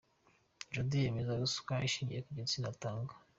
[0.73, 3.13] Jody yemeza ko ruswa ishingiye ku gitsina itangwa.